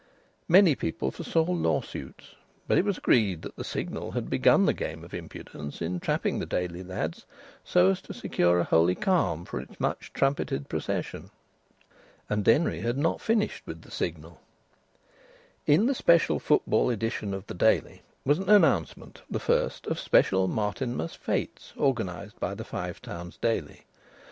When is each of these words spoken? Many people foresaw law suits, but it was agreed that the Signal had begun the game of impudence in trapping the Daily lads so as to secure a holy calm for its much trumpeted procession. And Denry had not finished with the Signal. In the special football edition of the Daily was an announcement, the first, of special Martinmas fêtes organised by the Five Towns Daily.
Many 0.47 0.73
people 0.73 1.11
foresaw 1.11 1.43
law 1.43 1.81
suits, 1.81 2.33
but 2.67 2.79
it 2.79 2.85
was 2.85 2.97
agreed 2.97 3.43
that 3.43 3.55
the 3.55 3.63
Signal 3.63 4.13
had 4.13 4.31
begun 4.31 4.65
the 4.65 4.73
game 4.73 5.03
of 5.03 5.13
impudence 5.13 5.79
in 5.79 5.99
trapping 5.99 6.39
the 6.39 6.47
Daily 6.47 6.81
lads 6.83 7.27
so 7.63 7.91
as 7.91 8.01
to 8.01 8.11
secure 8.15 8.59
a 8.59 8.63
holy 8.63 8.95
calm 8.95 9.45
for 9.45 9.59
its 9.59 9.79
much 9.79 10.11
trumpeted 10.11 10.67
procession. 10.67 11.29
And 12.31 12.43
Denry 12.43 12.79
had 12.79 12.97
not 12.97 13.21
finished 13.21 13.61
with 13.67 13.83
the 13.83 13.91
Signal. 13.91 14.41
In 15.67 15.85
the 15.85 15.93
special 15.93 16.39
football 16.39 16.89
edition 16.89 17.31
of 17.31 17.45
the 17.45 17.53
Daily 17.53 18.01
was 18.25 18.39
an 18.39 18.49
announcement, 18.49 19.21
the 19.29 19.39
first, 19.39 19.85
of 19.85 19.99
special 19.99 20.47
Martinmas 20.47 21.15
fêtes 21.15 21.77
organised 21.77 22.39
by 22.39 22.55
the 22.55 22.65
Five 22.65 23.03
Towns 23.03 23.37
Daily. 23.37 23.83